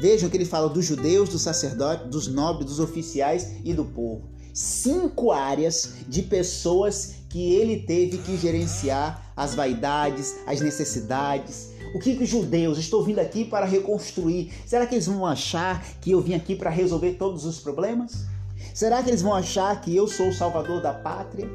Vejam 0.00 0.30
que 0.30 0.36
ele 0.36 0.44
fala 0.44 0.68
dos 0.68 0.84
judeus, 0.84 1.28
dos 1.28 1.42
sacerdotes, 1.42 2.08
dos 2.08 2.28
nobres, 2.28 2.66
dos 2.66 2.78
oficiais 2.78 3.56
e 3.64 3.74
do 3.74 3.84
povo. 3.84 4.31
Cinco 4.52 5.32
áreas 5.32 5.94
de 6.08 6.22
pessoas 6.22 7.14
que 7.28 7.54
ele 7.54 7.78
teve 7.78 8.18
que 8.18 8.36
gerenciar 8.36 9.32
as 9.34 9.54
vaidades, 9.54 10.36
as 10.46 10.60
necessidades. 10.60 11.70
O 11.94 11.98
que, 11.98 12.16
que 12.16 12.24
os 12.24 12.28
judeus, 12.28 12.78
estou 12.78 13.02
vindo 13.02 13.18
aqui 13.18 13.44
para 13.44 13.66
reconstruir, 13.66 14.52
será 14.66 14.86
que 14.86 14.94
eles 14.94 15.06
vão 15.06 15.26
achar 15.26 15.82
que 16.00 16.10
eu 16.10 16.20
vim 16.20 16.34
aqui 16.34 16.54
para 16.54 16.70
resolver 16.70 17.14
todos 17.14 17.44
os 17.44 17.58
problemas? 17.58 18.26
Será 18.74 19.02
que 19.02 19.10
eles 19.10 19.22
vão 19.22 19.34
achar 19.34 19.78
que 19.80 19.94
eu 19.94 20.06
sou 20.06 20.28
o 20.28 20.34
salvador 20.34 20.80
da 20.80 20.92
pátria? 20.92 21.48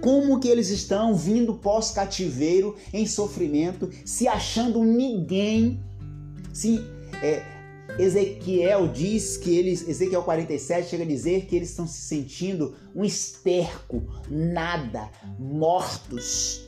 Como 0.00 0.38
que 0.38 0.48
eles 0.48 0.70
estão 0.70 1.14
vindo 1.14 1.54
pós-cativeiro 1.54 2.76
em 2.92 3.06
sofrimento, 3.06 3.90
se 4.04 4.28
achando 4.28 4.84
ninguém? 4.84 5.80
Se 6.52 6.84
é, 7.22 7.42
Ezequiel 7.98 8.88
diz 8.88 9.36
que 9.36 9.56
eles, 9.56 9.86
Ezequiel 9.86 10.22
47 10.22 10.88
chega 10.88 11.04
a 11.04 11.06
dizer 11.06 11.46
que 11.46 11.54
eles 11.54 11.70
estão 11.70 11.86
se 11.86 12.00
sentindo 12.02 12.74
um 12.94 13.04
esterco, 13.04 14.02
nada, 14.28 15.10
mortos. 15.38 16.62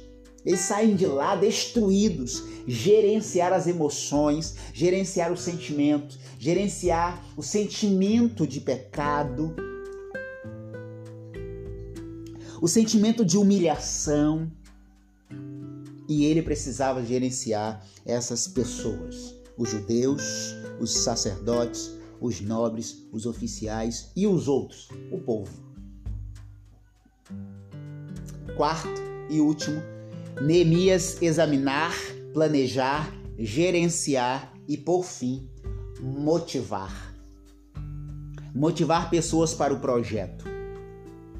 Eles 0.44 0.61
saem 0.61 0.94
de 0.94 1.06
lá 1.06 1.35
destruídos. 1.35 2.44
Gerenciar 2.68 3.52
as 3.52 3.66
emoções, 3.66 4.54
gerenciar 4.73 5.32
os 5.32 5.40
sentimentos, 5.40 6.18
gerenciar 6.38 7.25
o 7.37 7.42
sentimento 7.42 8.46
de 8.46 8.61
pecado, 8.61 9.54
o 12.61 12.68
sentimento 12.68 13.25
de 13.25 13.37
humilhação. 13.37 14.50
E 16.08 16.25
ele 16.25 16.42
precisava 16.42 17.04
gerenciar 17.04 17.85
essas 18.04 18.46
pessoas, 18.46 19.35
os 19.56 19.70
judeus, 19.70 20.54
os 20.80 20.92
sacerdotes, 20.92 21.97
os 22.21 22.40
nobres, 22.40 23.06
os 23.12 23.26
oficiais 23.26 24.10
e 24.17 24.26
os 24.26 24.49
outros, 24.49 24.89
o 25.10 25.19
povo. 25.19 25.52
Quarto 28.56 29.02
e 29.28 29.41
último, 29.41 29.82
Neemias 30.41 31.21
examinar, 31.21 31.93
planejar, 32.32 33.12
gerenciar 33.39 34.52
e, 34.69 34.76
por 34.76 35.04
fim, 35.04 35.49
motivar. 36.00 37.15
Motivar 38.54 39.10
pessoas 39.10 39.52
para 39.52 39.75
o 39.75 39.80
projeto. 39.80 40.45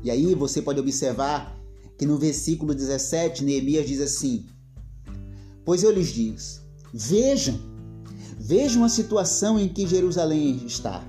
E 0.03 0.11
aí 0.11 0.35
você 0.35 0.61
pode 0.61 0.79
observar 0.79 1.59
que 1.99 2.05
no 2.05 2.19
versículo 2.19 2.75
17, 2.75 3.43
Neemias 3.43 3.87
diz 3.87 4.01
assim: 4.01 4.47
Pois 5.65 5.83
eu 5.83 5.91
lhes 5.91 6.09
digo, 6.09 6.37
vejam 6.93 7.59
Vejam 8.49 8.85
a 8.85 8.89
situação 8.89 9.59
em 9.59 9.69
que 9.69 9.89
Jerusalém 9.89 10.63
está. 10.65 11.05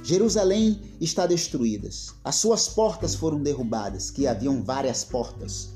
Jerusalém 0.00 0.80
está 1.00 1.26
destruída. 1.26 1.88
As 2.22 2.36
suas 2.36 2.68
portas 2.68 3.16
foram 3.16 3.42
derrubadas, 3.42 4.12
que 4.12 4.28
haviam 4.28 4.62
várias 4.62 5.02
portas. 5.02 5.70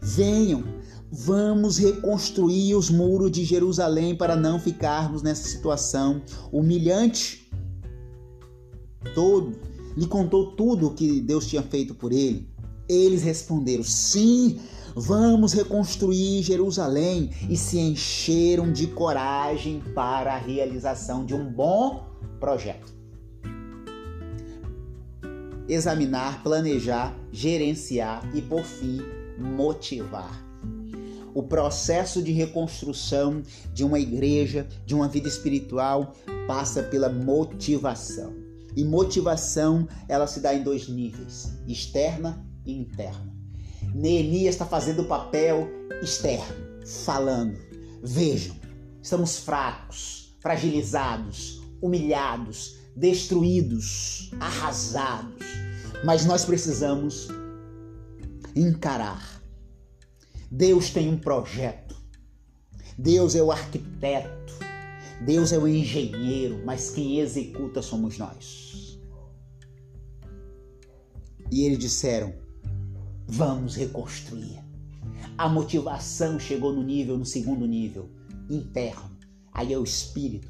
Venham, 0.00 0.64
vamos 1.12 1.78
reconstruir 1.78 2.74
os 2.74 2.90
muros 2.90 3.30
de 3.30 3.44
Jerusalém 3.44 4.16
para 4.16 4.34
não 4.34 4.58
ficarmos 4.58 5.22
nessa 5.22 5.48
situação 5.48 6.20
humilhante. 6.50 7.48
Todo 9.14 9.52
lhe 9.96 10.08
contou 10.08 10.56
tudo 10.56 10.88
o 10.88 10.94
que 10.94 11.20
Deus 11.20 11.46
tinha 11.46 11.62
feito 11.62 11.94
por 11.94 12.12
ele. 12.12 12.48
Eles 12.88 13.22
responderam: 13.22 13.84
Sim, 13.84 14.58
Vamos 14.94 15.54
reconstruir 15.54 16.42
Jerusalém 16.42 17.30
e 17.48 17.56
se 17.56 17.78
encheram 17.78 18.70
de 18.70 18.86
coragem 18.86 19.82
para 19.94 20.34
a 20.34 20.38
realização 20.38 21.24
de 21.24 21.34
um 21.34 21.50
bom 21.50 22.06
projeto. 22.38 22.92
Examinar, 25.66 26.42
planejar, 26.42 27.16
gerenciar 27.30 28.28
e, 28.34 28.42
por 28.42 28.62
fim, 28.62 29.00
motivar. 29.38 30.44
O 31.34 31.42
processo 31.42 32.20
de 32.22 32.30
reconstrução 32.30 33.42
de 33.72 33.82
uma 33.82 33.98
igreja, 33.98 34.68
de 34.84 34.94
uma 34.94 35.08
vida 35.08 35.26
espiritual, 35.26 36.12
passa 36.46 36.82
pela 36.82 37.08
motivação. 37.08 38.34
E 38.76 38.84
motivação, 38.84 39.88
ela 40.06 40.26
se 40.26 40.40
dá 40.40 40.54
em 40.54 40.62
dois 40.62 40.86
níveis: 40.88 41.50
externa 41.66 42.44
e 42.66 42.74
interna. 42.74 43.31
Neemias 43.94 44.54
está 44.54 44.64
fazendo 44.64 45.02
o 45.02 45.06
papel 45.06 45.68
externo, 46.02 46.80
falando: 46.86 47.58
vejam, 48.02 48.56
estamos 49.02 49.38
fracos, 49.38 50.34
fragilizados, 50.40 51.60
humilhados, 51.80 52.76
destruídos, 52.96 54.30
arrasados, 54.40 55.46
mas 56.04 56.24
nós 56.24 56.44
precisamos 56.44 57.28
encarar. 58.56 59.42
Deus 60.50 60.90
tem 60.90 61.08
um 61.08 61.18
projeto, 61.18 61.96
Deus 62.96 63.34
é 63.34 63.42
o 63.42 63.52
arquiteto, 63.52 64.54
Deus 65.24 65.52
é 65.52 65.58
o 65.58 65.68
engenheiro, 65.68 66.62
mas 66.64 66.90
quem 66.90 67.20
executa 67.20 67.80
somos 67.82 68.18
nós. 68.18 68.98
E 71.50 71.64
eles 71.64 71.78
disseram: 71.78 72.41
Vamos 73.34 73.76
reconstruir. 73.76 74.60
A 75.38 75.48
motivação 75.48 76.38
chegou 76.38 76.70
no 76.70 76.82
nível, 76.82 77.16
no 77.16 77.24
segundo 77.24 77.66
nível, 77.66 78.10
interno. 78.50 79.10
Aí 79.50 79.72
é 79.72 79.78
o 79.78 79.82
espírito. 79.82 80.48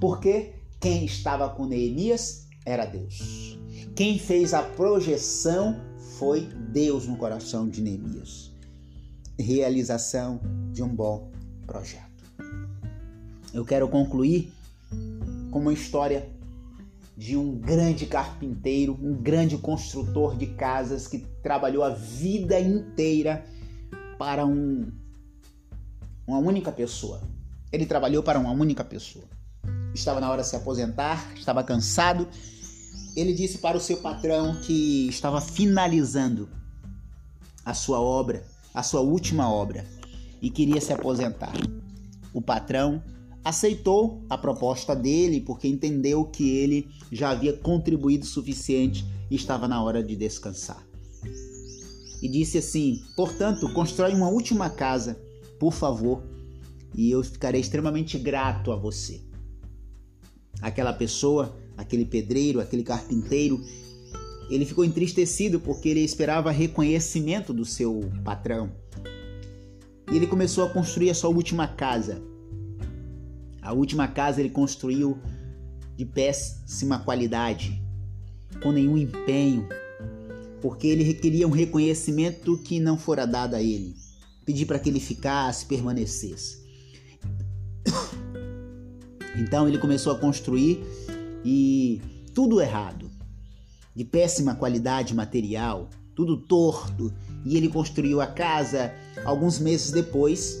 Porque 0.00 0.54
quem 0.80 1.04
estava 1.04 1.50
com 1.50 1.66
Neemias 1.66 2.48
era 2.64 2.86
Deus. 2.86 3.58
Quem 3.94 4.18
fez 4.18 4.54
a 4.54 4.62
projeção 4.62 5.78
foi 6.16 6.48
Deus 6.72 7.06
no 7.06 7.18
coração 7.18 7.68
de 7.68 7.82
Neemias. 7.82 8.50
Realização 9.38 10.40
de 10.72 10.82
um 10.82 10.88
bom 10.88 11.30
projeto. 11.66 12.24
Eu 13.52 13.66
quero 13.66 13.86
concluir 13.86 14.50
com 15.50 15.58
uma 15.58 15.74
história 15.74 16.26
de 17.22 17.36
um 17.36 17.56
grande 17.56 18.04
carpinteiro, 18.04 18.98
um 19.00 19.14
grande 19.14 19.56
construtor 19.56 20.36
de 20.36 20.46
casas 20.46 21.06
que 21.06 21.18
trabalhou 21.40 21.84
a 21.84 21.90
vida 21.90 22.58
inteira 22.58 23.46
para 24.18 24.44
um, 24.44 24.90
uma 26.26 26.38
única 26.38 26.72
pessoa. 26.72 27.22
Ele 27.70 27.86
trabalhou 27.86 28.24
para 28.24 28.40
uma 28.40 28.50
única 28.50 28.82
pessoa. 28.82 29.24
Estava 29.94 30.18
na 30.18 30.28
hora 30.28 30.42
de 30.42 30.48
se 30.48 30.56
aposentar, 30.56 31.32
estava 31.36 31.62
cansado. 31.62 32.26
Ele 33.14 33.32
disse 33.32 33.58
para 33.58 33.76
o 33.76 33.80
seu 33.80 33.98
patrão 33.98 34.56
que 34.56 35.06
estava 35.08 35.40
finalizando 35.40 36.48
a 37.64 37.72
sua 37.72 38.00
obra, 38.00 38.44
a 38.74 38.82
sua 38.82 39.00
última 39.00 39.48
obra, 39.48 39.86
e 40.40 40.50
queria 40.50 40.80
se 40.80 40.92
aposentar. 40.92 41.54
O 42.34 42.42
patrão 42.42 43.00
aceitou 43.44 44.22
a 44.28 44.38
proposta 44.38 44.94
dele 44.94 45.40
porque 45.40 45.66
entendeu 45.66 46.24
que 46.24 46.48
ele 46.48 46.88
já 47.10 47.30
havia 47.30 47.52
contribuído 47.52 48.24
o 48.24 48.28
suficiente 48.28 49.04
e 49.30 49.34
estava 49.34 49.66
na 49.66 49.82
hora 49.82 50.02
de 50.02 50.14
descansar. 50.14 50.86
E 52.22 52.28
disse 52.28 52.58
assim: 52.58 53.02
Portanto, 53.16 53.72
constrói 53.72 54.14
uma 54.14 54.28
última 54.28 54.70
casa, 54.70 55.20
por 55.58 55.72
favor, 55.72 56.22
e 56.94 57.10
eu 57.10 57.22
ficarei 57.24 57.60
extremamente 57.60 58.18
grato 58.18 58.70
a 58.70 58.76
você. 58.76 59.20
aquela 60.60 60.92
pessoa, 60.92 61.56
aquele 61.76 62.04
pedreiro, 62.04 62.60
aquele 62.60 62.84
carpinteiro, 62.84 63.60
ele 64.48 64.64
ficou 64.64 64.84
entristecido 64.84 65.58
porque 65.58 65.88
ele 65.88 66.00
esperava 66.00 66.50
reconhecimento 66.50 67.52
do 67.52 67.64
seu 67.64 68.00
patrão. 68.22 68.70
E 70.12 70.16
ele 70.16 70.26
começou 70.26 70.64
a 70.64 70.68
construir 70.68 71.10
a 71.10 71.14
sua 71.14 71.30
última 71.30 71.66
casa. 71.66 72.22
A 73.62 73.72
última 73.72 74.08
casa 74.08 74.40
ele 74.40 74.50
construiu 74.50 75.16
de 75.96 76.04
péssima 76.04 76.98
qualidade, 76.98 77.80
com 78.60 78.72
nenhum 78.72 78.98
empenho, 78.98 79.68
porque 80.60 80.88
ele 80.88 81.04
requeria 81.04 81.46
um 81.46 81.52
reconhecimento 81.52 82.58
que 82.58 82.80
não 82.80 82.98
fora 82.98 83.24
dado 83.24 83.54
a 83.54 83.62
ele. 83.62 83.94
Pedi 84.44 84.66
para 84.66 84.80
que 84.80 84.88
ele 84.88 84.98
ficasse, 84.98 85.64
permanecesse. 85.66 86.60
Então 89.34 89.66
ele 89.66 89.78
começou 89.78 90.12
a 90.12 90.18
construir 90.18 90.84
e 91.42 92.02
tudo 92.34 92.60
errado, 92.60 93.10
de 93.96 94.04
péssima 94.04 94.54
qualidade 94.54 95.14
material, 95.14 95.88
tudo 96.14 96.36
torto, 96.36 97.10
e 97.42 97.56
ele 97.56 97.70
construiu 97.70 98.20
a 98.20 98.26
casa. 98.26 98.92
Alguns 99.24 99.58
meses 99.58 99.90
depois, 99.90 100.58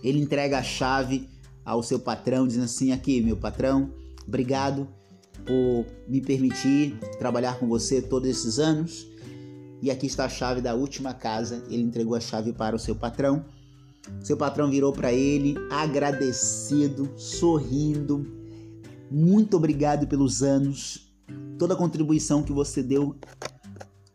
ele 0.00 0.20
entrega 0.20 0.58
a 0.58 0.62
chave 0.62 1.28
ao 1.64 1.82
seu 1.82 1.98
patrão, 1.98 2.46
dizendo 2.46 2.64
assim: 2.64 2.92
Aqui, 2.92 3.20
meu 3.20 3.36
patrão, 3.36 3.90
obrigado 4.26 4.88
por 5.44 5.86
me 6.08 6.20
permitir 6.20 6.98
trabalhar 7.18 7.58
com 7.58 7.66
você 7.66 8.00
todos 8.00 8.28
esses 8.28 8.58
anos. 8.58 9.06
E 9.82 9.90
aqui 9.90 10.06
está 10.06 10.24
a 10.24 10.28
chave 10.28 10.60
da 10.60 10.74
última 10.74 11.12
casa. 11.12 11.62
Ele 11.68 11.82
entregou 11.82 12.14
a 12.14 12.20
chave 12.20 12.52
para 12.52 12.74
o 12.74 12.78
seu 12.78 12.94
patrão. 12.94 13.44
Seu 14.20 14.36
patrão 14.36 14.70
virou 14.70 14.92
para 14.92 15.12
ele, 15.12 15.54
agradecido, 15.70 17.10
sorrindo. 17.16 18.26
Muito 19.10 19.56
obrigado 19.56 20.06
pelos 20.06 20.42
anos, 20.42 21.12
toda 21.58 21.74
a 21.74 21.76
contribuição 21.76 22.42
que 22.42 22.52
você 22.52 22.82
deu 22.82 23.16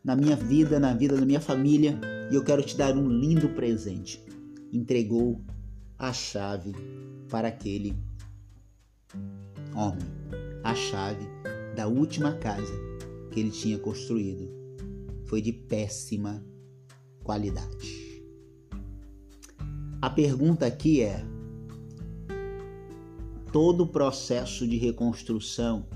na 0.02 0.16
minha 0.16 0.36
vida, 0.36 0.80
na 0.80 0.94
vida 0.94 1.16
da 1.16 1.24
minha 1.24 1.40
família, 1.40 2.00
e 2.30 2.34
eu 2.34 2.42
quero 2.42 2.62
te 2.62 2.76
dar 2.76 2.96
um 2.96 3.08
lindo 3.08 3.48
presente. 3.50 4.22
Entregou 4.72 5.40
a 6.00 6.14
chave 6.14 6.72
para 7.28 7.48
aquele 7.48 7.94
homem, 9.76 10.08
a 10.64 10.74
chave 10.74 11.26
da 11.76 11.86
última 11.86 12.32
casa 12.32 12.72
que 13.30 13.38
ele 13.38 13.50
tinha 13.50 13.78
construído. 13.78 14.48
Foi 15.26 15.42
de 15.42 15.52
péssima 15.52 16.42
qualidade. 17.22 18.24
A 20.00 20.08
pergunta 20.08 20.66
aqui 20.66 21.02
é: 21.02 21.22
todo 23.52 23.86
processo 23.86 24.66
de 24.66 24.78
reconstrução 24.78 25.86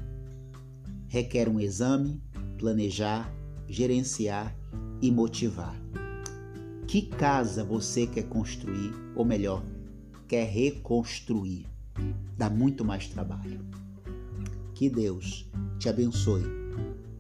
requer 1.09 1.49
um 1.49 1.59
exame, 1.59 2.23
planejar, 2.59 3.35
gerenciar 3.67 4.55
e 5.01 5.11
motivar. 5.11 5.75
Que 6.87 7.03
casa 7.03 7.64
você 7.64 8.07
quer 8.07 8.25
construir, 8.25 8.93
ou 9.17 9.25
melhor, 9.25 9.64
quer 10.29 10.45
reconstruir? 10.45 11.67
Dá 12.37 12.51
muito 12.51 12.85
mais 12.85 13.09
trabalho. 13.09 13.61
Que 14.75 14.91
Deus 14.91 15.49
te 15.79 15.89
abençoe 15.89 16.45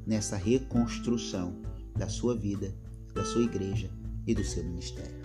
nessa 0.06 0.36
reconstrução 0.36 1.56
da 1.96 2.08
sua 2.08 2.36
vida, 2.36 2.74
da 3.14 3.24
sua 3.24 3.42
igreja 3.42 3.90
e 4.26 4.34
do 4.34 4.44
seu 4.44 4.64
ministério. 4.64 5.23